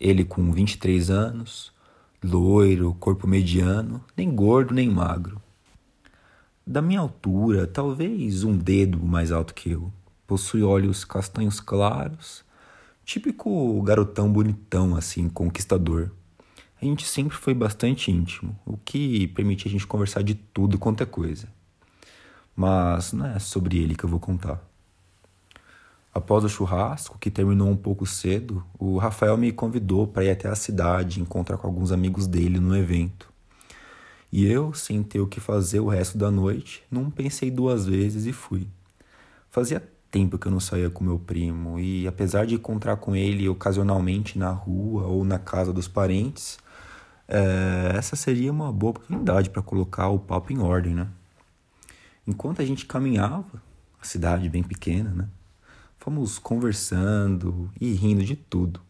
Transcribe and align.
Ele 0.00 0.24
com 0.24 0.50
23 0.50 1.10
anos, 1.10 1.72
loiro, 2.20 2.92
corpo 2.94 3.28
mediano, 3.28 4.04
nem 4.16 4.34
gordo 4.34 4.74
nem 4.74 4.90
magro. 4.90 5.40
Da 6.66 6.82
minha 6.82 6.98
altura, 6.98 7.68
talvez 7.68 8.42
um 8.42 8.58
dedo 8.58 8.98
mais 8.98 9.30
alto 9.30 9.54
que 9.54 9.70
eu. 9.70 9.92
Possui 10.26 10.64
olhos 10.64 11.04
castanhos 11.04 11.60
claros, 11.60 12.44
típico 13.04 13.80
garotão 13.82 14.28
bonitão 14.28 14.96
assim, 14.96 15.28
conquistador. 15.28 16.10
A 16.82 16.84
gente 16.84 17.06
sempre 17.06 17.36
foi 17.36 17.54
bastante 17.54 18.10
íntimo, 18.10 18.58
o 18.66 18.76
que 18.76 19.28
permitia 19.28 19.68
a 19.68 19.72
gente 19.72 19.86
conversar 19.86 20.24
de 20.24 20.34
tudo 20.34 20.80
quanto 20.80 21.04
é 21.04 21.06
coisa 21.06 21.46
mas 22.54 23.12
não 23.12 23.26
é 23.26 23.38
sobre 23.38 23.78
ele 23.78 23.94
que 23.94 24.04
eu 24.04 24.10
vou 24.10 24.20
contar. 24.20 24.62
Após 26.12 26.44
o 26.44 26.48
churrasco, 26.48 27.18
que 27.18 27.30
terminou 27.30 27.68
um 27.68 27.76
pouco 27.76 28.06
cedo, 28.06 28.64
o 28.78 28.98
Rafael 28.98 29.36
me 29.36 29.50
convidou 29.50 30.06
para 30.06 30.24
ir 30.24 30.30
até 30.30 30.48
a 30.48 30.54
cidade 30.54 31.20
encontrar 31.20 31.56
com 31.56 31.66
alguns 31.66 31.90
amigos 31.90 32.28
dele 32.28 32.60
no 32.60 32.76
evento. 32.76 33.28
E 34.30 34.46
eu, 34.46 34.72
sem 34.72 35.02
ter 35.02 35.20
o 35.20 35.26
que 35.26 35.40
fazer 35.40 35.80
o 35.80 35.88
resto 35.88 36.16
da 36.16 36.30
noite, 36.30 36.84
não 36.90 37.10
pensei 37.10 37.50
duas 37.50 37.86
vezes 37.86 38.26
e 38.26 38.32
fui. 38.32 38.68
Fazia 39.50 39.82
tempo 40.10 40.38
que 40.38 40.46
eu 40.46 40.52
não 40.52 40.60
saía 40.60 40.88
com 40.88 41.02
meu 41.02 41.18
primo, 41.18 41.80
e 41.80 42.06
apesar 42.06 42.46
de 42.46 42.54
encontrar 42.54 42.96
com 42.96 43.16
ele 43.16 43.48
ocasionalmente 43.48 44.38
na 44.38 44.50
rua 44.50 45.08
ou 45.08 45.24
na 45.24 45.40
casa 45.40 45.72
dos 45.72 45.88
parentes, 45.88 46.58
é, 47.26 47.92
essa 47.96 48.14
seria 48.14 48.52
uma 48.52 48.72
boa 48.72 48.90
oportunidade 48.90 49.50
para 49.50 49.62
colocar 49.62 50.08
o 50.08 50.18
papo 50.18 50.52
em 50.52 50.60
ordem, 50.60 50.94
né? 50.94 51.08
Enquanto 52.26 52.62
a 52.62 52.64
gente 52.64 52.86
caminhava, 52.86 53.62
a 54.00 54.04
cidade 54.04 54.48
bem 54.48 54.62
pequena, 54.62 55.10
né? 55.10 55.28
Fomos 55.98 56.38
conversando 56.38 57.70
e 57.80 57.92
rindo 57.92 58.24
de 58.24 58.36
tudo. 58.36 58.80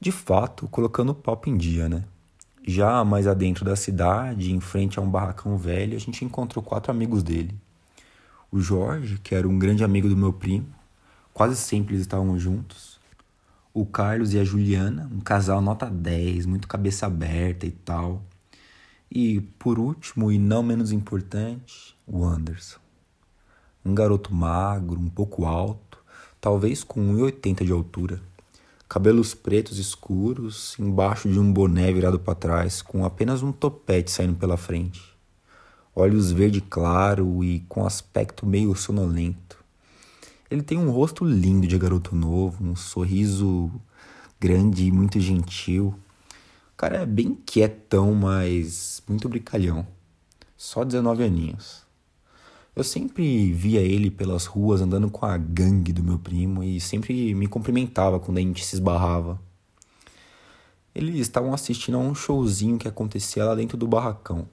De 0.00 0.10
fato, 0.10 0.66
colocando 0.68 1.10
o 1.10 1.14
papo 1.14 1.48
em 1.48 1.56
dia, 1.56 1.88
né? 1.88 2.04
Já 2.66 3.04
mais 3.04 3.26
adentro 3.26 3.64
da 3.64 3.74
cidade, 3.74 4.52
em 4.52 4.60
frente 4.60 4.98
a 4.98 5.02
um 5.02 5.10
barracão 5.10 5.56
velho, 5.56 5.96
a 5.96 6.00
gente 6.00 6.24
encontrou 6.24 6.62
quatro 6.62 6.90
amigos 6.90 7.22
dele. 7.22 7.54
O 8.50 8.60
Jorge, 8.60 9.18
que 9.18 9.34
era 9.34 9.48
um 9.48 9.58
grande 9.58 9.82
amigo 9.82 10.08
do 10.08 10.16
meu 10.16 10.32
primo, 10.32 10.66
quase 11.32 11.56
sempre 11.56 11.94
eles 11.94 12.02
estavam 12.02 12.38
juntos. 12.38 13.00
O 13.74 13.86
Carlos 13.86 14.34
e 14.34 14.38
a 14.38 14.44
Juliana, 14.44 15.10
um 15.10 15.20
casal 15.20 15.60
nota 15.62 15.88
10, 15.88 16.46
muito 16.46 16.68
cabeça 16.68 17.06
aberta 17.06 17.66
e 17.66 17.70
tal. 17.70 18.22
E 19.14 19.42
por 19.58 19.78
último, 19.78 20.32
e 20.32 20.38
não 20.38 20.62
menos 20.62 20.90
importante, 20.90 21.94
o 22.06 22.24
Anderson. 22.24 22.80
Um 23.84 23.94
garoto 23.94 24.34
magro, 24.34 24.98
um 24.98 25.10
pouco 25.10 25.44
alto, 25.44 25.98
talvez 26.40 26.82
com 26.82 27.14
1,80 27.14 27.62
de 27.62 27.72
altura. 27.72 28.22
Cabelos 28.88 29.34
pretos 29.34 29.76
escuros, 29.76 30.78
embaixo 30.78 31.28
de 31.28 31.38
um 31.38 31.52
boné 31.52 31.92
virado 31.92 32.18
para 32.18 32.34
trás, 32.34 32.80
com 32.80 33.04
apenas 33.04 33.42
um 33.42 33.52
topete 33.52 34.10
saindo 34.10 34.36
pela 34.36 34.56
frente. 34.56 35.02
Olhos 35.94 36.32
verde 36.32 36.62
claro 36.62 37.44
e 37.44 37.60
com 37.68 37.84
aspecto 37.84 38.46
meio 38.46 38.74
sonolento. 38.74 39.62
Ele 40.50 40.62
tem 40.62 40.78
um 40.78 40.90
rosto 40.90 41.22
lindo 41.22 41.66
de 41.66 41.76
garoto 41.76 42.16
novo, 42.16 42.64
um 42.64 42.74
sorriso 42.74 43.70
grande 44.40 44.86
e 44.86 44.90
muito 44.90 45.20
gentil. 45.20 45.94
Cara 46.82 46.96
é 46.96 47.06
bem 47.06 47.36
quietão, 47.46 48.12
mas 48.12 49.04
muito 49.06 49.28
brincalhão. 49.28 49.86
Só 50.56 50.82
19 50.82 51.22
aninhos. 51.22 51.86
Eu 52.74 52.82
sempre 52.82 53.52
via 53.52 53.78
ele 53.78 54.10
pelas 54.10 54.46
ruas 54.46 54.80
andando 54.80 55.08
com 55.08 55.24
a 55.24 55.36
gangue 55.36 55.92
do 55.92 56.02
meu 56.02 56.18
primo 56.18 56.60
e 56.60 56.80
sempre 56.80 57.36
me 57.36 57.46
cumprimentava 57.46 58.18
quando 58.18 58.38
a 58.38 58.40
gente 58.40 58.64
se 58.64 58.74
esbarrava. 58.74 59.40
Eles 60.92 61.20
estavam 61.20 61.54
assistindo 61.54 61.98
a 61.98 62.00
um 62.00 62.16
showzinho 62.16 62.76
que 62.76 62.88
acontecia 62.88 63.44
lá 63.44 63.54
dentro 63.54 63.76
do 63.76 63.86
barracão. 63.86 64.48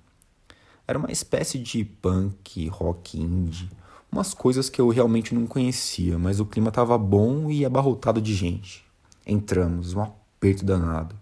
Era 0.88 1.00
uma 1.00 1.12
espécie 1.12 1.57
de 1.57 1.84
punk, 1.84 2.68
rock 2.68 3.19
indie, 3.19 3.72
umas 4.12 4.35
coisas 4.35 4.69
que 4.69 4.79
eu 4.79 4.89
realmente 4.89 5.34
não 5.34 5.47
conhecia, 5.47 6.19
mas 6.19 6.39
o 6.39 6.45
clima 6.45 6.69
estava 6.69 6.95
bom 6.95 7.50
e 7.50 7.66
abarrotado 7.66 8.22
de 8.22 8.35
gente. 8.35 8.85
Entramos, 9.25 9.95
um 9.95 10.01
aperto 10.03 10.63
danado. 10.63 11.16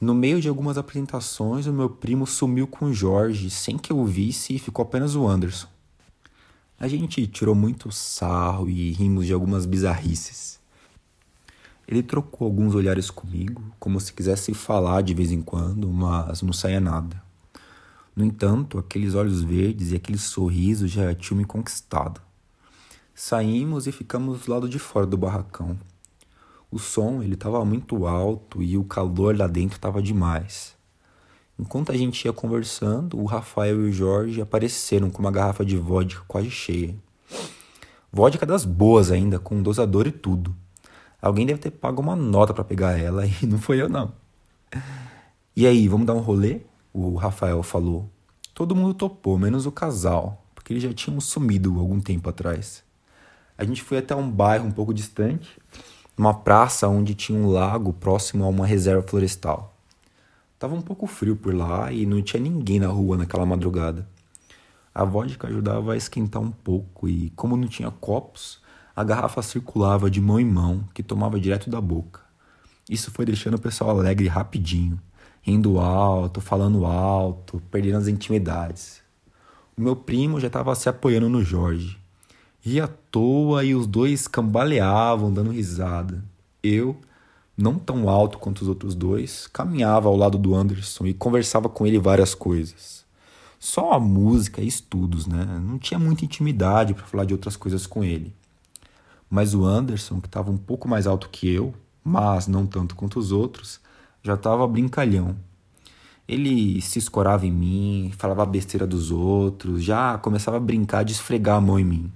No 0.00 0.14
meio 0.14 0.40
de 0.40 0.48
algumas 0.48 0.78
apresentações, 0.78 1.66
o 1.66 1.72
meu 1.74 1.90
primo 1.90 2.26
sumiu 2.26 2.66
com 2.66 2.86
o 2.86 2.94
Jorge 2.94 3.50
sem 3.50 3.76
que 3.76 3.92
eu 3.92 4.02
visse 4.06 4.54
e 4.54 4.58
ficou 4.58 4.82
apenas 4.82 5.14
o 5.14 5.28
Anderson. 5.28 5.68
A 6.78 6.88
gente 6.88 7.26
tirou 7.26 7.54
muito 7.54 7.92
sarro 7.92 8.66
e 8.66 8.92
rimos 8.92 9.26
de 9.26 9.34
algumas 9.34 9.66
bizarrices. 9.66 10.58
Ele 11.86 12.02
trocou 12.02 12.46
alguns 12.46 12.74
olhares 12.74 13.10
comigo, 13.10 13.62
como 13.78 14.00
se 14.00 14.14
quisesse 14.14 14.54
falar 14.54 15.02
de 15.02 15.12
vez 15.12 15.30
em 15.32 15.42
quando, 15.42 15.86
mas 15.90 16.40
não 16.40 16.54
saía 16.54 16.80
nada. 16.80 17.22
No 18.16 18.24
entanto, 18.24 18.78
aqueles 18.78 19.14
olhos 19.14 19.42
verdes 19.42 19.92
e 19.92 19.96
aquele 19.96 20.16
sorriso 20.16 20.88
já 20.88 21.14
tinham 21.14 21.36
me 21.36 21.44
conquistado. 21.44 22.22
Saímos 23.14 23.86
e 23.86 23.92
ficamos 23.92 24.46
do 24.46 24.50
lado 24.50 24.66
de 24.66 24.78
fora 24.78 25.04
do 25.04 25.18
barracão. 25.18 25.78
O 26.70 26.78
som 26.78 27.22
ele 27.22 27.34
estava 27.34 27.64
muito 27.64 28.06
alto 28.06 28.62
e 28.62 28.78
o 28.78 28.84
calor 28.84 29.36
lá 29.36 29.46
dentro 29.46 29.76
estava 29.76 30.00
demais. 30.00 30.76
Enquanto 31.58 31.92
a 31.92 31.96
gente 31.96 32.24
ia 32.24 32.32
conversando, 32.32 33.18
o 33.18 33.24
Rafael 33.24 33.80
e 33.82 33.90
o 33.90 33.92
Jorge 33.92 34.40
apareceram 34.40 35.10
com 35.10 35.18
uma 35.18 35.30
garrafa 35.30 35.64
de 35.64 35.76
vodka 35.76 36.22
quase 36.28 36.50
cheia. 36.50 36.94
Vodka 38.12 38.46
das 38.46 38.64
boas 38.64 39.10
ainda, 39.10 39.38
com 39.38 39.62
dosador 39.62 40.06
e 40.06 40.12
tudo. 40.12 40.54
Alguém 41.20 41.44
deve 41.44 41.60
ter 41.60 41.70
pago 41.70 42.00
uma 42.00 42.16
nota 42.16 42.54
para 42.54 42.64
pegar 42.64 42.98
ela 42.98 43.26
e 43.26 43.34
não 43.46 43.58
foi 43.58 43.80
eu 43.82 43.88
não. 43.88 44.12
E 45.54 45.66
aí, 45.66 45.86
vamos 45.88 46.06
dar 46.06 46.14
um 46.14 46.20
rolê? 46.20 46.60
O 46.92 47.16
Rafael 47.16 47.62
falou. 47.62 48.08
Todo 48.54 48.74
mundo 48.74 48.94
topou, 48.94 49.38
menos 49.38 49.66
o 49.66 49.72
casal, 49.72 50.44
porque 50.54 50.72
eles 50.72 50.82
já 50.82 50.92
tinham 50.94 51.20
sumido 51.20 51.78
algum 51.78 52.00
tempo 52.00 52.30
atrás. 52.30 52.82
A 53.58 53.64
gente 53.64 53.82
foi 53.82 53.98
até 53.98 54.14
um 54.14 54.30
bairro 54.30 54.66
um 54.66 54.72
pouco 54.72 54.94
distante, 54.94 55.60
uma 56.20 56.34
praça 56.34 56.86
onde 56.86 57.14
tinha 57.14 57.38
um 57.38 57.50
lago 57.50 57.94
próximo 57.94 58.44
a 58.44 58.48
uma 58.48 58.66
reserva 58.66 59.00
florestal. 59.00 59.74
Tava 60.58 60.74
um 60.74 60.82
pouco 60.82 61.06
frio 61.06 61.34
por 61.34 61.54
lá 61.54 61.90
e 61.90 62.04
não 62.04 62.20
tinha 62.20 62.42
ninguém 62.42 62.78
na 62.78 62.88
rua 62.88 63.16
naquela 63.16 63.46
madrugada. 63.46 64.06
A 64.94 65.02
vodka 65.02 65.48
ajudava 65.48 65.94
a 65.94 65.96
esquentar 65.96 66.42
um 66.42 66.50
pouco 66.50 67.08
e, 67.08 67.30
como 67.30 67.56
não 67.56 67.66
tinha 67.66 67.90
copos, 67.90 68.60
a 68.94 69.02
garrafa 69.02 69.40
circulava 69.40 70.10
de 70.10 70.20
mão 70.20 70.38
em 70.38 70.44
mão, 70.44 70.84
que 70.92 71.02
tomava 71.02 71.40
direto 71.40 71.70
da 71.70 71.80
boca. 71.80 72.20
Isso 72.86 73.10
foi 73.10 73.24
deixando 73.24 73.54
o 73.54 73.60
pessoal 73.60 73.98
alegre 73.98 74.28
rapidinho, 74.28 75.00
rindo 75.40 75.78
alto, 75.78 76.38
falando 76.38 76.84
alto, 76.84 77.62
perdendo 77.70 77.96
as 77.96 78.08
intimidades. 78.08 79.00
O 79.74 79.80
meu 79.80 79.96
primo 79.96 80.38
já 80.38 80.48
estava 80.48 80.74
se 80.74 80.86
apoiando 80.86 81.30
no 81.30 81.42
Jorge. 81.42 81.98
Ria 82.62 82.84
à 82.84 82.88
toa 82.88 83.64
e 83.64 83.74
os 83.74 83.86
dois 83.86 84.28
cambaleavam, 84.28 85.32
dando 85.32 85.50
risada. 85.50 86.22
Eu, 86.62 86.94
não 87.56 87.78
tão 87.78 88.08
alto 88.08 88.38
quanto 88.38 88.60
os 88.60 88.68
outros 88.68 88.94
dois, 88.94 89.46
caminhava 89.46 90.08
ao 90.08 90.16
lado 90.16 90.36
do 90.36 90.54
Anderson 90.54 91.06
e 91.06 91.14
conversava 91.14 91.68
com 91.70 91.86
ele 91.86 91.98
várias 91.98 92.34
coisas. 92.34 93.04
Só 93.58 93.92
a 93.92 94.00
música 94.00 94.60
e 94.60 94.66
estudos, 94.66 95.26
né? 95.26 95.44
Não 95.62 95.78
tinha 95.78 95.98
muita 95.98 96.24
intimidade 96.24 96.92
para 96.92 97.06
falar 97.06 97.24
de 97.24 97.32
outras 97.32 97.56
coisas 97.56 97.86
com 97.86 98.04
ele. 98.04 98.34
Mas 99.28 99.54
o 99.54 99.64
Anderson, 99.64 100.20
que 100.20 100.28
estava 100.28 100.50
um 100.50 100.58
pouco 100.58 100.88
mais 100.88 101.06
alto 101.06 101.30
que 101.30 101.48
eu, 101.48 101.74
mas 102.04 102.46
não 102.46 102.66
tanto 102.66 102.94
quanto 102.94 103.18
os 103.18 103.32
outros, 103.32 103.80
já 104.22 104.34
estava 104.34 104.66
brincalhão. 104.66 105.36
Ele 106.28 106.80
se 106.80 106.98
escorava 106.98 107.46
em 107.46 107.52
mim, 107.52 108.12
falava 108.18 108.44
besteira 108.44 108.86
dos 108.86 109.10
outros, 109.10 109.82
já 109.82 110.18
começava 110.18 110.58
a 110.58 110.60
brincar 110.60 111.04
de 111.04 111.12
esfregar 111.12 111.56
a 111.56 111.60
mão 111.60 111.78
em 111.78 111.84
mim. 111.84 112.12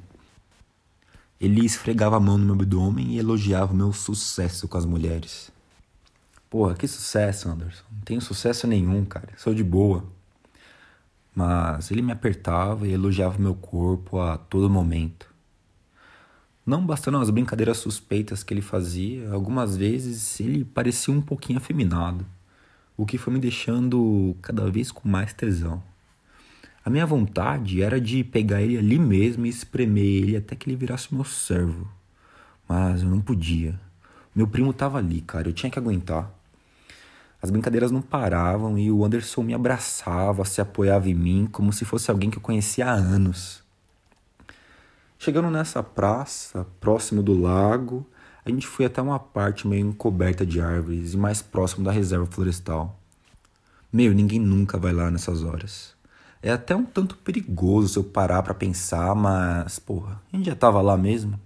Ele 1.45 1.63
esfregava 1.63 2.17
a 2.17 2.21
mão 2.21 2.39
no 2.39 2.47
meu 2.47 2.55
abdômen 2.55 3.09
e 3.09 3.19
elogiava 3.19 3.75
o 3.75 3.77
meu 3.77 3.93
sucesso 3.93 4.67
com 4.67 4.79
as 4.79 4.87
mulheres. 4.87 5.53
Porra, 6.49 6.75
que 6.75 6.89
sucesso, 6.89 7.51
Anderson. 7.51 7.85
Não 7.93 8.01
tenho 8.01 8.21
sucesso 8.23 8.67
nenhum, 8.67 9.05
cara. 9.05 9.29
Sou 9.37 9.53
de 9.53 9.63
boa. 9.63 10.07
Mas 11.37 11.91
ele 11.91 12.01
me 12.01 12.13
apertava 12.13 12.89
e 12.89 12.93
elogiava 12.95 13.39
meu 13.39 13.55
corpo 13.55 14.19
a 14.19 14.39
todo 14.39 14.71
momento. 14.71 15.29
Não 16.65 16.87
bastando 16.87 17.19
as 17.19 17.29
brincadeiras 17.29 17.77
suspeitas 17.77 18.43
que 18.43 18.55
ele 18.55 18.63
fazia, 18.63 19.31
algumas 19.31 19.77
vezes 19.77 20.41
ele 20.41 20.65
parecia 20.65 21.13
um 21.13 21.21
pouquinho 21.21 21.59
afeminado, 21.59 22.25
o 22.97 23.05
que 23.05 23.19
foi 23.19 23.35
me 23.35 23.39
deixando 23.39 24.35
cada 24.41 24.71
vez 24.71 24.91
com 24.91 25.07
mais 25.07 25.35
tesão. 25.35 25.83
A 26.85 26.91
minha 26.91 27.07
vontade 27.07 27.83
era 27.83 27.99
de 27.99 28.23
pegar 28.23 28.61
ele 28.61 28.77
ali 28.77 28.99
mesmo 28.99 29.47
e 29.47 29.49
espremer 29.49 30.05
ele 30.05 30.37
até 30.37 30.55
que 30.55 30.69
ele 30.69 30.77
virasse 30.77 31.15
meu 31.15 31.25
servo. 31.25 31.89
Mas 32.69 33.03
eu 33.03 33.09
não 33.09 33.23
podia. 33.23 33.81
Meu 34.35 34.47
primo 34.47 34.71
tava 34.71 34.99
ali, 34.99 35.23
cara, 35.23 35.49
eu 35.49 35.53
tinha 35.55 35.71
que 35.71 35.79
aguentar. 35.79 36.31
As 37.41 37.49
brincadeiras 37.49 37.91
não 37.91 38.03
paravam 38.03 38.79
e 38.79 38.91
o 38.91 39.03
Anderson 39.03 39.43
me 39.43 39.55
abraçava, 39.55 40.45
se 40.45 40.61
apoiava 40.61 41.09
em 41.09 41.15
mim 41.15 41.49
como 41.51 41.73
se 41.73 41.87
fosse 41.87 42.11
alguém 42.11 42.31
que 42.31 42.37
eu 42.37 42.43
conhecia 42.43 42.87
há 42.87 42.93
anos. 42.93 43.63
Chegando 45.19 45.51
nessa 45.51 45.83
praça, 45.83 46.67
próximo 46.81 47.23
do 47.23 47.33
lago, 47.33 48.07
a 48.45 48.51
gente 48.51 48.67
foi 48.67 48.85
até 48.85 49.01
uma 49.01 49.19
parte 49.19 49.67
meio 49.67 49.87
encoberta 49.87 50.45
de 50.45 50.61
árvores 50.61 51.15
e 51.15 51.17
mais 51.17 51.41
próximo 51.41 51.83
da 51.83 51.91
reserva 51.91 52.27
florestal. 52.27 52.99
Meu, 53.91 54.13
ninguém 54.13 54.39
nunca 54.39 54.77
vai 54.77 54.93
lá 54.93 55.11
nessas 55.11 55.43
horas. 55.43 55.95
É 56.45 56.51
até 56.51 56.77
um 56.77 56.85
tanto 56.85 57.17
perigoso 57.17 57.89
se 57.89 57.99
eu 57.99 58.05
parar 58.05 58.43
para 58.43 58.53
pensar, 58.53 59.15
mas, 59.15 59.79
porra, 59.79 60.21
a 60.31 60.37
gente 60.37 60.45
já 60.45 60.55
tava 60.55 60.83
lá 60.83 60.95
mesmo. 60.95 61.41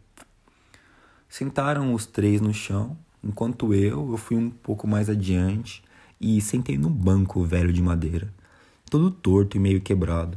Sentaram 1.29 1.95
os 1.95 2.05
três 2.05 2.41
no 2.41 2.53
chão, 2.53 2.99
enquanto 3.23 3.73
eu, 3.73 4.11
eu 4.11 4.17
fui 4.17 4.37
um 4.37 4.51
pouco 4.51 4.89
mais 4.89 5.09
adiante 5.09 5.85
e 6.21 6.41
sentei 6.41 6.77
no 6.77 6.91
banco 6.91 7.45
velho 7.45 7.73
de 7.73 7.81
madeira, 7.81 8.29
todo 8.91 9.09
torto 9.09 9.57
e 9.57 9.61
meio 9.61 9.81
quebrado. 9.81 10.37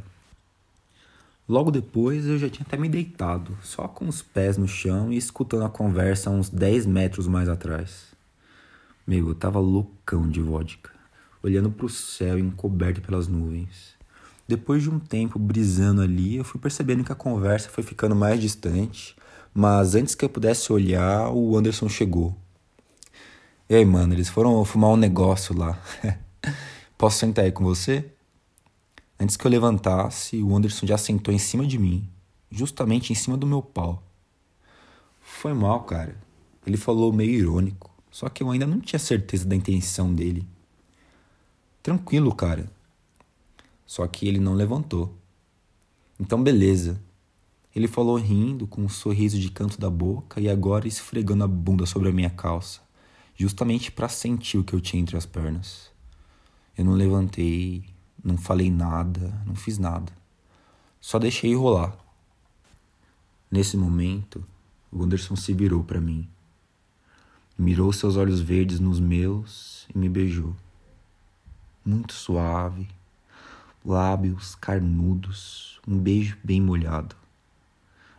Logo 1.50 1.72
depois 1.72 2.28
eu 2.28 2.38
já 2.38 2.48
tinha 2.48 2.64
até 2.64 2.78
me 2.78 2.88
deitado, 2.88 3.58
só 3.64 3.88
com 3.88 4.08
os 4.08 4.22
pés 4.22 4.60
no 4.60 4.68
chão 4.68 5.12
e 5.12 5.18
escutando 5.18 5.66
a 5.66 5.70
conversa 5.70 6.30
uns 6.30 6.52
10 6.52 6.86
metros 6.86 7.26
mais 7.28 7.50
atrás. 7.50 8.14
Meu, 9.08 9.30
eu 9.30 9.34
tava 9.34 9.58
loucão 9.58 10.30
de 10.30 10.40
vodka, 10.40 10.92
olhando 11.42 11.72
para 11.72 11.88
o 11.88 11.90
céu 11.90 12.38
encoberto 12.38 13.02
pelas 13.02 13.28
nuvens. 13.28 14.00
Depois 14.52 14.84
de 14.84 14.90
um 14.90 15.00
tempo 15.00 15.40
brisando 15.40 16.02
ali, 16.02 16.36
eu 16.36 16.44
fui 16.44 16.60
percebendo 16.60 17.06
que 17.06 17.12
a 17.14 17.16
conversa 17.16 17.70
foi 17.70 17.86
ficando 17.86 18.14
mais 18.14 18.38
distante, 18.38 19.16
mas 19.54 19.96
antes 19.96 20.14
que 20.14 20.26
eu 20.26 20.30
pudesse 20.30 20.74
olhar, 20.74 21.32
o 21.32 21.56
Anderson 21.56 21.88
chegou. 21.88 22.36
E 23.70 23.76
aí, 23.76 23.86
mano, 23.86 24.14
eles 24.14 24.28
foram 24.28 24.66
fumar 24.66 24.90
um 24.90 24.98
negócio 24.98 25.58
lá. 25.58 25.82
Posso 26.98 27.20
sentar 27.20 27.46
aí 27.46 27.52
com 27.54 27.64
você? 27.64 28.12
Antes 29.18 29.38
que 29.38 29.48
eu 29.48 29.52
levantasse, 29.52 30.44
o 30.44 30.54
Anderson 30.54 30.86
já 30.86 30.98
sentou 30.98 31.34
em 31.34 31.40
cima 31.40 31.66
de 31.66 31.80
mim, 31.80 32.06
justamente 32.52 33.14
em 33.14 33.16
cima 33.16 33.38
do 33.38 33.48
meu 33.48 33.62
pau. 33.62 34.04
Foi 35.22 35.54
mal, 35.54 35.86
cara. 35.86 36.18
Ele 36.68 36.76
falou 36.76 37.14
meio 37.14 37.32
irônico, 37.32 37.90
só 38.12 38.28
que 38.28 38.44
eu 38.44 38.52
ainda 38.52 38.68
não 38.68 38.82
tinha 38.82 39.00
certeza 39.00 39.46
da 39.46 39.56
intenção 39.56 40.14
dele. 40.14 40.46
Tranquilo, 41.82 42.36
cara. 42.36 42.70
Só 43.92 44.08
que 44.08 44.28
ele 44.28 44.40
não 44.40 44.54
levantou. 44.54 45.14
Então, 46.20 46.42
beleza. 46.42 47.02
Ele 47.76 47.88
falou 47.88 48.18
rindo, 48.18 48.68
com 48.68 48.82
um 48.84 48.90
sorriso 48.90 49.40
de 49.40 49.50
canto 49.50 49.80
da 49.80 49.90
boca 49.90 50.40
e 50.40 50.48
agora 50.48 50.88
esfregando 50.88 51.44
a 51.44 51.48
bunda 51.48 51.86
sobre 51.86 52.10
a 52.10 52.14
minha 52.14 52.30
calça 52.30 52.82
justamente 53.42 53.92
para 53.92 54.08
sentir 54.08 54.60
o 54.60 54.64
que 54.64 54.74
eu 54.74 54.80
tinha 54.80 55.02
entre 55.02 55.18
as 55.18 55.26
pernas. 55.26 55.92
Eu 56.78 56.86
não 56.86 56.94
levantei, 56.94 57.84
não 58.24 58.38
falei 58.38 58.70
nada, 58.70 59.42
não 59.48 59.56
fiz 59.56 59.80
nada. 59.80 60.14
Só 61.00 61.18
deixei 61.18 61.56
rolar. 61.56 61.98
Nesse 63.50 63.76
momento, 63.76 64.46
o 64.92 65.04
Anderson 65.04 65.36
se 65.36 65.54
virou 65.54 65.84
para 65.84 66.00
mim. 66.00 66.30
Mirou 67.58 67.92
seus 67.92 68.16
olhos 68.16 68.40
verdes 68.40 68.80
nos 68.80 69.00
meus 69.00 69.88
e 69.94 69.98
me 69.98 70.08
beijou. 70.08 70.56
Muito 71.84 72.14
suave, 72.14 72.88
lábios 73.84 74.56
carnudos, 74.56 75.80
um 75.88 75.98
beijo 75.98 76.38
bem 76.44 76.62
molhado. 76.62 77.16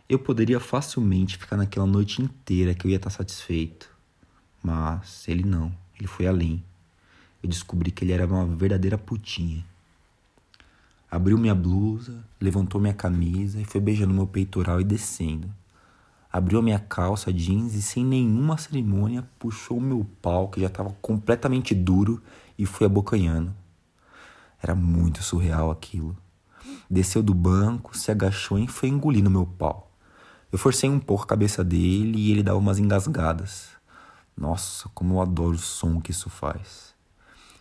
Eu 0.07 0.19
poderia 0.19 0.59
facilmente 0.59 1.37
ficar 1.37 1.55
naquela 1.55 1.85
noite 1.85 2.21
inteira 2.21 2.73
que 2.73 2.85
eu 2.85 2.91
ia 2.91 2.97
estar 2.97 3.09
satisfeito. 3.09 3.89
Mas 4.61 5.27
ele 5.27 5.43
não, 5.43 5.73
ele 5.97 6.07
foi 6.07 6.27
além. 6.27 6.63
Eu 7.41 7.49
descobri 7.49 7.91
que 7.91 8.03
ele 8.03 8.11
era 8.11 8.25
uma 8.25 8.45
verdadeira 8.45 8.97
putinha. 8.97 9.65
Abriu 11.09 11.37
minha 11.37 11.55
blusa, 11.55 12.23
levantou 12.39 12.81
minha 12.81 12.93
camisa 12.93 13.61
e 13.61 13.65
foi 13.65 13.79
beijando 13.79 14.13
meu 14.13 14.27
peitoral 14.27 14.81
e 14.81 14.83
descendo. 14.83 15.49
Abriu 16.31 16.61
minha 16.61 16.79
calça 16.79 17.31
jeans 17.31 17.75
e, 17.75 17.81
sem 17.81 18.03
nenhuma 18.03 18.57
cerimônia, 18.57 19.23
puxou 19.37 19.79
meu 19.79 20.05
pau, 20.21 20.49
que 20.49 20.59
já 20.59 20.65
estava 20.65 20.89
completamente 21.01 21.75
duro, 21.75 22.19
e 22.57 22.65
foi 22.65 22.87
abocanhando. 22.87 23.53
Era 24.63 24.73
muito 24.73 25.21
surreal 25.21 25.69
aquilo. 25.69 26.15
Desceu 26.89 27.21
do 27.21 27.33
banco, 27.33 27.97
se 27.97 28.09
agachou 28.09 28.57
e 28.57 28.65
foi 28.65 28.87
engolindo 28.87 29.29
meu 29.29 29.45
pau. 29.45 29.91
Eu 30.49 30.57
forcei 30.57 30.89
um 30.89 31.01
pouco 31.01 31.23
a 31.23 31.27
cabeça 31.27 31.65
dele 31.65 32.17
e 32.17 32.31
ele 32.31 32.41
dava 32.41 32.59
umas 32.59 32.79
engasgadas. 32.79 33.71
Nossa, 34.37 34.87
como 34.93 35.15
eu 35.15 35.21
adoro 35.21 35.55
o 35.55 35.59
som 35.59 35.99
que 35.99 36.11
isso 36.11 36.29
faz. 36.29 36.95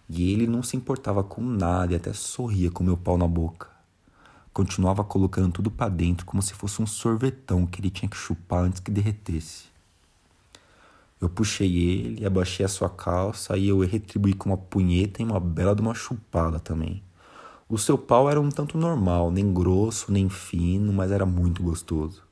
E 0.09 0.33
ele 0.33 0.47
não 0.47 0.63
se 0.63 0.77
importava 0.77 1.25
com 1.25 1.43
nada 1.43 1.93
e 1.93 1.97
até 1.97 2.13
sorria 2.13 2.71
com 2.71 2.85
meu 2.85 2.97
pau 2.97 3.19
na 3.19 3.27
boca. 3.27 3.69
Continuava 4.53 5.03
colocando 5.03 5.51
tudo 5.51 5.73
para 5.73 5.89
dentro 5.89 6.25
como 6.25 6.41
se 6.41 6.55
fosse 6.55 6.81
um 6.81 6.87
sorvetão 6.87 7.67
que 7.67 7.81
ele 7.81 7.91
tinha 7.91 8.09
que 8.09 8.17
chupar 8.17 8.63
antes 8.63 8.79
que 8.79 8.93
derretesse. 8.93 9.72
Eu 11.23 11.29
puxei 11.29 11.79
ele, 11.79 12.27
abaixei 12.27 12.67
a 12.67 12.69
sua 12.69 12.91
calça 12.91 13.57
e 13.57 13.69
eu 13.69 13.79
retribuí 13.79 14.35
com 14.35 14.51
uma 14.51 14.59
punheta 14.59 15.23
e 15.23 15.25
uma 15.25 15.39
bela 15.39 15.73
de 15.73 15.81
uma 15.81 15.95
chupada 15.95 16.59
também. 16.59 17.01
O 17.69 17.79
seu 17.79 17.97
pau 17.97 18.29
era 18.29 18.41
um 18.41 18.49
tanto 18.49 18.77
normal, 18.77 19.31
nem 19.31 19.55
grosso, 19.55 20.11
nem 20.11 20.29
fino, 20.29 20.93
mas 20.93 21.13
era 21.13 21.25
muito 21.25 21.63
gostoso. 21.63 22.25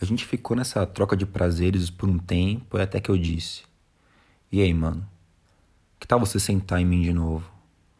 A 0.00 0.04
gente 0.04 0.24
ficou 0.24 0.56
nessa 0.56 0.86
troca 0.86 1.16
de 1.16 1.26
prazeres 1.26 1.90
por 1.90 2.08
um 2.08 2.18
tempo 2.18 2.78
até 2.78 3.00
que 3.00 3.10
eu 3.10 3.18
disse: 3.18 3.64
E 4.52 4.62
aí, 4.62 4.72
mano? 4.72 5.04
Que 5.98 6.06
tal 6.06 6.20
você 6.20 6.38
sentar 6.38 6.80
em 6.80 6.86
mim 6.86 7.02
de 7.02 7.12
novo, 7.12 7.50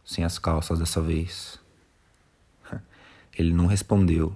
sem 0.05 0.23
as 0.23 0.39
calças 0.39 0.79
dessa 0.79 1.01
vez? 1.01 1.59
Ele 3.37 3.53
não 3.53 3.67
respondeu. 3.67 4.33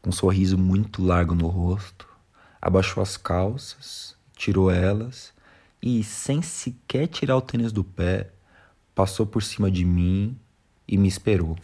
Com 0.00 0.08
um 0.08 0.12
sorriso 0.12 0.56
muito 0.56 1.04
largo 1.04 1.34
no 1.34 1.48
rosto, 1.48 2.15
abaixou 2.60 3.02
as 3.02 3.16
calças, 3.16 4.16
tirou 4.34 4.70
elas 4.70 5.32
e, 5.82 6.02
sem 6.02 6.42
sequer 6.42 7.06
tirar 7.06 7.36
o 7.36 7.42
tênis 7.42 7.72
do 7.72 7.84
pé, 7.84 8.30
passou 8.94 9.26
por 9.26 9.42
cima 9.42 9.70
de 9.70 9.84
mim 9.84 10.36
e 10.86 10.96
me 10.96 11.08
esperou. 11.08 11.56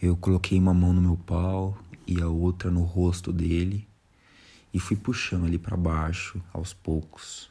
Eu 0.00 0.16
coloquei 0.16 0.58
uma 0.58 0.74
mão 0.74 0.92
no 0.92 1.00
meu 1.00 1.16
pau 1.16 1.76
e 2.06 2.20
a 2.20 2.28
outra 2.28 2.70
no 2.70 2.82
rosto 2.82 3.32
dele 3.32 3.86
e 4.72 4.78
fui 4.78 4.96
puxando 4.96 5.46
ele 5.46 5.58
para 5.58 5.76
baixo 5.76 6.42
aos 6.52 6.74
poucos. 6.74 7.50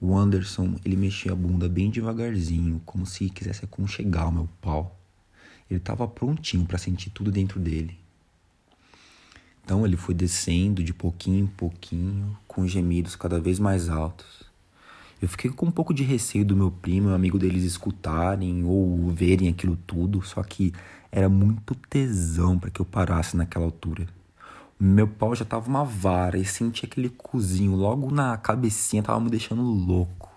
O 0.00 0.14
Anderson, 0.14 0.76
ele 0.84 0.96
mexia 0.96 1.32
a 1.32 1.34
bunda 1.34 1.66
bem 1.66 1.88
devagarzinho, 1.88 2.82
como 2.84 3.06
se 3.06 3.30
quisesse 3.30 3.64
aconchegar 3.64 4.28
o 4.28 4.32
meu 4.32 4.48
pau. 4.60 5.00
Ele 5.70 5.80
estava 5.80 6.06
prontinho 6.06 6.66
para 6.66 6.76
sentir 6.76 7.08
tudo 7.08 7.32
dentro 7.32 7.58
dele. 7.58 7.98
Então 9.64 9.86
ele 9.86 9.96
foi 9.96 10.14
descendo 10.14 10.82
de 10.82 10.92
pouquinho 10.92 11.44
em 11.44 11.46
pouquinho, 11.46 12.36
com 12.46 12.66
gemidos 12.66 13.16
cada 13.16 13.40
vez 13.40 13.58
mais 13.58 13.88
altos. 13.88 14.44
Eu 15.22 15.28
fiquei 15.28 15.50
com 15.50 15.66
um 15.66 15.70
pouco 15.70 15.94
de 15.94 16.02
receio 16.02 16.44
do 16.44 16.54
meu 16.54 16.70
primo 16.70 17.08
e 17.08 17.12
o 17.12 17.14
amigo 17.14 17.38
deles 17.38 17.64
escutarem 17.64 18.62
ou 18.64 19.10
verem 19.10 19.48
aquilo 19.48 19.78
tudo, 19.86 20.20
só 20.22 20.42
que 20.42 20.72
era 21.10 21.30
muito 21.30 21.74
tesão 21.88 22.58
para 22.58 22.68
que 22.68 22.80
eu 22.80 22.84
parasse 22.84 23.36
naquela 23.36 23.64
altura. 23.64 24.06
Meu 24.78 25.08
pau 25.08 25.34
já 25.34 25.44
tava 25.44 25.68
uma 25.68 25.84
vara 25.84 26.36
e 26.36 26.44
sentia 26.44 26.86
aquele 26.86 27.08
cozinho 27.08 27.74
logo 27.74 28.10
na 28.10 28.36
cabecinha, 28.36 29.02
tava 29.02 29.20
me 29.20 29.30
deixando 29.30 29.62
louco. 29.62 30.30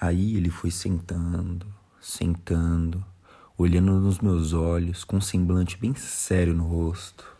Aí 0.00 0.36
ele 0.36 0.50
foi 0.50 0.70
sentando, 0.70 1.66
sentando, 2.00 3.04
olhando 3.56 4.00
nos 4.00 4.18
meus 4.18 4.52
olhos 4.52 5.04
com 5.04 5.18
um 5.18 5.20
semblante 5.20 5.76
bem 5.76 5.94
sério 5.94 6.52
no 6.52 6.64
rosto. 6.64 7.33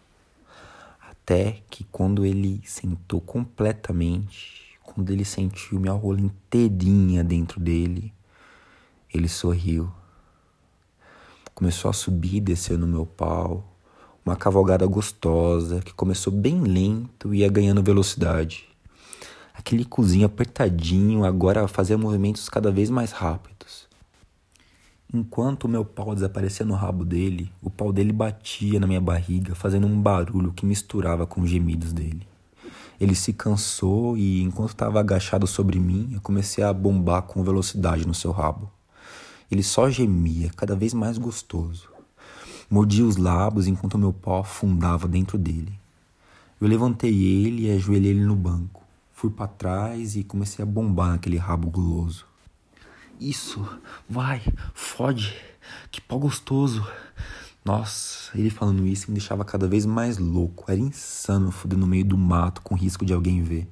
Até 1.24 1.62
que 1.70 1.84
quando 1.84 2.26
ele 2.26 2.60
sentou 2.66 3.18
completamente, 3.18 4.76
quando 4.82 5.10
ele 5.10 5.24
sentiu 5.24 5.80
minha 5.80 5.94
rola 5.94 6.20
inteirinha 6.20 7.24
dentro 7.24 7.58
dele, 7.58 8.12
ele 9.12 9.26
sorriu. 9.26 9.90
Começou 11.54 11.88
a 11.88 11.94
subir 11.94 12.36
e 12.36 12.40
descer 12.42 12.76
no 12.76 12.86
meu 12.86 13.06
pau. 13.06 13.64
Uma 14.22 14.36
cavalgada 14.36 14.86
gostosa 14.86 15.80
que 15.80 15.94
começou 15.94 16.30
bem 16.30 16.60
lento 16.60 17.34
e 17.34 17.38
ia 17.38 17.48
ganhando 17.48 17.82
velocidade. 17.82 18.68
Aquele 19.54 19.86
cozinho 19.86 20.26
apertadinho 20.26 21.24
agora 21.24 21.66
fazia 21.66 21.96
movimentos 21.96 22.50
cada 22.50 22.70
vez 22.70 22.90
mais 22.90 23.12
rápidos. 23.12 23.88
Enquanto 25.16 25.68
meu 25.68 25.84
pau 25.84 26.12
desaparecia 26.12 26.66
no 26.66 26.74
rabo 26.74 27.04
dele, 27.04 27.52
o 27.62 27.70
pau 27.70 27.92
dele 27.92 28.12
batia 28.12 28.80
na 28.80 28.86
minha 28.88 29.00
barriga, 29.00 29.54
fazendo 29.54 29.86
um 29.86 30.02
barulho 30.02 30.52
que 30.52 30.66
misturava 30.66 31.24
com 31.24 31.40
os 31.42 31.48
gemidos 31.48 31.92
dele. 31.92 32.26
Ele 33.00 33.14
se 33.14 33.32
cansou 33.32 34.18
e, 34.18 34.42
enquanto 34.42 34.70
estava 34.70 34.98
agachado 34.98 35.46
sobre 35.46 35.78
mim, 35.78 36.10
eu 36.12 36.20
comecei 36.20 36.64
a 36.64 36.72
bombar 36.72 37.22
com 37.22 37.44
velocidade 37.44 38.04
no 38.04 38.12
seu 38.12 38.32
rabo. 38.32 38.68
Ele 39.48 39.62
só 39.62 39.88
gemia, 39.88 40.50
cada 40.56 40.74
vez 40.74 40.92
mais 40.92 41.16
gostoso. 41.16 41.88
Mordia 42.68 43.04
os 43.04 43.16
lábios 43.16 43.68
enquanto 43.68 43.96
meu 43.96 44.12
pau 44.12 44.40
afundava 44.40 45.06
dentro 45.06 45.38
dele. 45.38 45.78
Eu 46.60 46.66
levantei 46.66 47.14
ele 47.14 47.66
e 47.66 47.70
ajoelhei 47.70 48.10
ele 48.10 48.24
no 48.24 48.34
banco. 48.34 48.82
Fui 49.12 49.30
para 49.30 49.46
trás 49.46 50.16
e 50.16 50.24
comecei 50.24 50.60
a 50.60 50.66
bombar 50.66 51.10
naquele 51.10 51.36
rabo 51.36 51.70
guloso. 51.70 52.33
Isso, 53.20 53.66
vai, 54.08 54.42
fode, 54.74 55.34
que 55.90 56.00
pau 56.00 56.18
gostoso. 56.18 56.86
Nossa, 57.64 58.36
ele 58.38 58.50
falando 58.50 58.86
isso 58.86 59.10
me 59.10 59.18
deixava 59.18 59.44
cada 59.44 59.66
vez 59.66 59.86
mais 59.86 60.18
louco. 60.18 60.70
Era 60.70 60.80
insano 60.80 61.50
foder 61.50 61.78
no 61.78 61.86
meio 61.86 62.04
do 62.04 62.18
mato 62.18 62.60
com 62.60 62.74
risco 62.74 63.04
de 63.06 63.14
alguém 63.14 63.42
ver. 63.42 63.68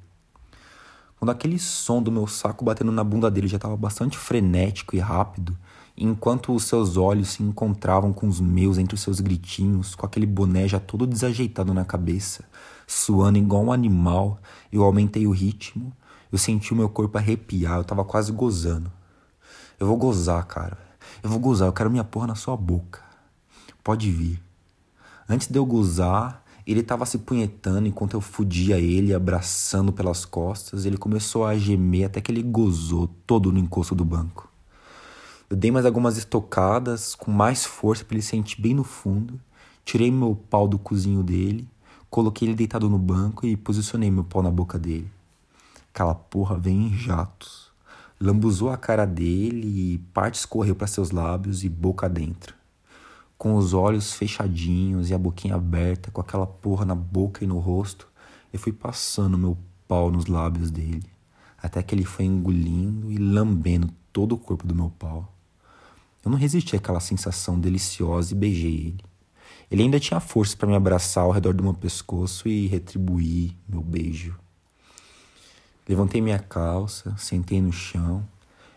Quando 1.19 1.29
aquele 1.29 1.59
som 1.59 2.01
do 2.01 2.11
meu 2.11 2.25
saco 2.25 2.65
batendo 2.65 2.91
na 2.91 3.03
bunda 3.03 3.29
dele 3.29 3.47
já 3.47 3.57
estava 3.57 3.77
bastante 3.77 4.17
frenético 4.17 4.95
e 4.95 4.99
rápido, 4.99 5.57
enquanto 5.95 6.53
os 6.53 6.63
seus 6.63 6.97
olhos 6.97 7.29
se 7.29 7.43
encontravam 7.43 8.11
com 8.11 8.27
os 8.27 8.41
meus 8.41 8.77
entre 8.77 8.95
os 8.95 9.01
seus 9.01 9.19
gritinhos, 9.19 9.93
com 9.93 10.05
aquele 10.05 10.25
boné 10.25 10.67
já 10.67 10.79
todo 10.79 11.05
desajeitado 11.05 11.73
na 11.73 11.85
cabeça, 11.85 12.43
suando 12.87 13.37
igual 13.37 13.65
um 13.65 13.71
animal, 13.71 14.39
eu 14.71 14.83
aumentei 14.83 15.27
o 15.27 15.31
ritmo, 15.31 15.93
eu 16.31 16.37
senti 16.37 16.73
o 16.73 16.75
meu 16.75 16.89
corpo 16.89 17.17
arrepiar, 17.17 17.77
eu 17.77 17.83
tava 17.83 18.03
quase 18.03 18.31
gozando. 18.31 18.91
Eu 19.79 19.87
vou 19.87 19.97
gozar, 19.97 20.45
cara. 20.45 20.77
Eu 21.21 21.29
vou 21.29 21.39
gozar, 21.39 21.67
eu 21.67 21.73
quero 21.73 21.89
minha 21.89 22.03
porra 22.03 22.27
na 22.27 22.35
sua 22.35 22.55
boca. 22.55 23.01
Pode 23.83 24.09
vir. 24.09 24.41
Antes 25.27 25.47
de 25.47 25.57
eu 25.57 25.65
gozar, 25.65 26.43
ele 26.65 26.79
estava 26.79 27.05
se 27.05 27.17
punhetando 27.17 27.87
enquanto 27.87 28.13
eu 28.13 28.21
fudia 28.21 28.79
ele, 28.79 29.13
abraçando 29.13 29.91
pelas 29.91 30.23
costas. 30.23 30.85
Ele 30.85 30.97
começou 30.97 31.45
a 31.45 31.57
gemer 31.57 32.05
até 32.05 32.21
que 32.21 32.31
ele 32.31 32.41
gozou 32.41 33.07
todo 33.27 33.51
no 33.51 33.59
encosto 33.59 33.93
do 33.93 34.05
banco. 34.05 34.49
Eu 35.49 35.57
dei 35.57 35.71
mais 35.71 35.85
algumas 35.85 36.17
estocadas 36.17 37.15
com 37.15 37.31
mais 37.31 37.65
força 37.65 38.05
para 38.05 38.15
ele 38.15 38.23
sentir 38.23 38.61
bem 38.61 38.73
no 38.73 38.83
fundo. 38.83 39.39
Tirei 39.83 40.09
meu 40.09 40.35
pau 40.49 40.67
do 40.67 40.79
cozinho 40.79 41.21
dele, 41.21 41.67
coloquei 42.09 42.47
ele 42.47 42.55
deitado 42.55 42.89
no 42.89 42.97
banco 42.97 43.45
e 43.45 43.57
posicionei 43.57 44.09
meu 44.09 44.23
pau 44.23 44.41
na 44.41 44.49
boca 44.49 44.79
dele. 44.79 45.11
Aquela 45.93 46.15
porra 46.15 46.57
vem 46.57 46.87
em 46.87 46.97
jatos. 46.97 47.72
Lambuzou 48.23 48.69
a 48.69 48.77
cara 48.77 49.03
dele 49.03 49.67
e 49.67 49.97
parte 50.13 50.35
escorreu 50.35 50.73
para 50.73 50.87
seus 50.87 51.11
lábios 51.11 51.65
e 51.65 51.67
boca 51.67 52.07
dentro. 52.07 52.55
Com 53.37 53.57
os 53.57 53.73
olhos 53.73 54.13
fechadinhos 54.13 55.09
e 55.09 55.13
a 55.13 55.17
boquinha 55.17 55.55
aberta, 55.55 56.09
com 56.09 56.21
aquela 56.21 56.47
porra 56.47 56.85
na 56.85 56.95
boca 56.95 57.43
e 57.43 57.47
no 57.47 57.59
rosto, 57.59 58.07
eu 58.53 58.57
fui 58.57 58.71
passando 58.71 59.37
meu 59.37 59.57
pau 59.89 60.09
nos 60.09 60.27
lábios 60.27 60.71
dele, 60.71 61.03
até 61.61 61.83
que 61.83 61.93
ele 61.93 62.05
foi 62.05 62.23
engolindo 62.23 63.11
e 63.11 63.17
lambendo 63.17 63.89
todo 64.13 64.35
o 64.35 64.37
corpo 64.37 64.65
do 64.65 64.73
meu 64.73 64.89
pau. 64.89 65.29
Eu 66.23 66.31
não 66.31 66.37
resisti 66.37 66.77
àquela 66.77 67.01
sensação 67.01 67.59
deliciosa 67.59 68.33
e 68.33 68.37
beijei 68.37 68.73
ele. 68.73 69.03
Ele 69.69 69.83
ainda 69.83 69.99
tinha 69.99 70.21
força 70.21 70.55
para 70.55 70.69
me 70.69 70.75
abraçar 70.75 71.25
ao 71.25 71.31
redor 71.31 71.53
do 71.53 71.61
meu 71.61 71.73
pescoço 71.73 72.47
e 72.47 72.67
retribuir 72.67 73.53
meu 73.67 73.81
beijo. 73.81 74.33
Levantei 75.87 76.21
minha 76.21 76.39
calça, 76.39 77.15
sentei 77.17 77.61
no 77.61 77.71
chão, 77.71 78.23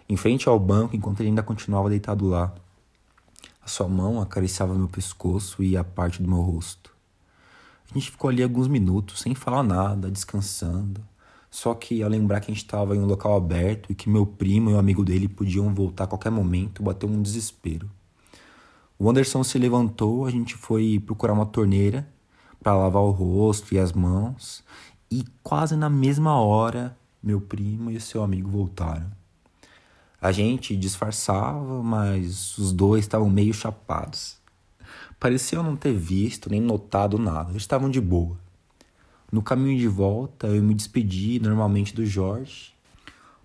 em 0.08 0.16
frente 0.16 0.48
ao 0.48 0.58
banco, 0.58 0.96
enquanto 0.96 1.20
ele 1.20 1.28
ainda 1.28 1.42
continuava 1.42 1.88
deitado 1.88 2.26
lá. 2.28 2.52
A 3.62 3.68
sua 3.68 3.88
mão 3.88 4.20
acariciava 4.20 4.74
meu 4.74 4.88
pescoço 4.88 5.62
e 5.62 5.76
a 5.76 5.84
parte 5.84 6.22
do 6.22 6.28
meu 6.28 6.40
rosto. 6.40 6.94
A 7.90 7.94
gente 7.94 8.10
ficou 8.10 8.30
ali 8.30 8.42
alguns 8.42 8.68
minutos, 8.68 9.20
sem 9.20 9.34
falar 9.34 9.62
nada, 9.62 10.10
descansando. 10.10 11.00
Só 11.50 11.74
que 11.74 12.02
ao 12.02 12.10
lembrar 12.10 12.40
que 12.40 12.50
a 12.50 12.54
gente 12.54 12.64
estava 12.64 12.94
em 12.94 13.00
um 13.00 13.06
local 13.06 13.36
aberto 13.36 13.90
e 13.90 13.94
que 13.94 14.10
meu 14.10 14.26
primo 14.26 14.70
e 14.70 14.74
o 14.74 14.78
amigo 14.78 15.04
dele 15.04 15.28
podiam 15.28 15.72
voltar 15.72 16.04
a 16.04 16.06
qualquer 16.08 16.30
momento, 16.30 16.82
bateu 16.82 17.08
um 17.08 17.22
desespero. 17.22 17.88
O 18.98 19.08
Anderson 19.08 19.42
se 19.44 19.58
levantou, 19.58 20.26
a 20.26 20.30
gente 20.30 20.54
foi 20.54 20.98
procurar 20.98 21.32
uma 21.32 21.46
torneira 21.46 22.08
para 22.60 22.74
lavar 22.74 23.02
o 23.02 23.10
rosto 23.10 23.74
e 23.74 23.78
as 23.78 23.92
mãos, 23.92 24.64
e 25.10 25.24
quase 25.42 25.76
na 25.76 25.88
mesma 25.88 26.40
hora 26.40 26.96
meu 27.22 27.40
primo 27.40 27.90
e 27.90 28.00
seu 28.00 28.22
amigo 28.22 28.48
voltaram. 28.48 29.10
A 30.20 30.32
gente 30.32 30.76
disfarçava, 30.76 31.82
mas 31.82 32.56
os 32.58 32.72
dois 32.72 33.04
estavam 33.04 33.28
meio 33.28 33.52
chapados. 33.52 34.38
Pareciam 35.18 35.62
não 35.62 35.76
ter 35.76 35.92
visto 35.92 36.50
nem 36.50 36.60
notado 36.60 37.18
nada, 37.18 37.50
eles 37.50 37.62
estavam 37.62 37.90
de 37.90 38.00
boa. 38.00 38.36
No 39.30 39.42
caminho 39.42 39.78
de 39.78 39.88
volta, 39.88 40.46
eu 40.46 40.62
me 40.62 40.74
despedi 40.74 41.40
normalmente 41.40 41.94
do 41.94 42.06
Jorge. 42.06 42.74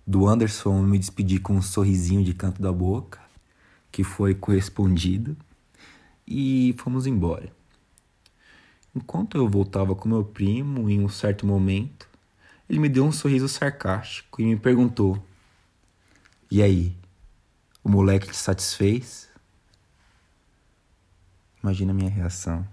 Do 0.06 0.26
Anderson, 0.26 0.78
eu 0.78 0.82
me 0.82 0.98
despedi 0.98 1.38
com 1.38 1.54
um 1.54 1.62
sorrisinho 1.62 2.24
de 2.24 2.34
canto 2.34 2.62
da 2.62 2.72
boca, 2.72 3.20
que 3.90 4.02
foi 4.02 4.34
correspondido, 4.34 5.36
e 6.26 6.74
fomos 6.78 7.06
embora. 7.06 7.52
Enquanto 8.94 9.36
eu 9.36 9.48
voltava 9.48 9.94
com 9.94 10.08
meu 10.08 10.24
primo, 10.24 10.88
em 10.90 11.02
um 11.02 11.08
certo 11.08 11.46
momento, 11.46 12.08
ele 12.68 12.78
me 12.78 12.88
deu 12.88 13.04
um 13.04 13.12
sorriso 13.12 13.48
sarcástico 13.48 14.40
e 14.40 14.44
me 14.44 14.56
perguntou: 14.56 15.22
E 16.50 16.62
aí, 16.62 16.96
o 17.82 17.88
moleque 17.88 18.28
te 18.28 18.36
satisfez? 18.36 19.30
Imagina 21.62 21.92
a 21.92 21.94
minha 21.94 22.10
reação. 22.10 22.66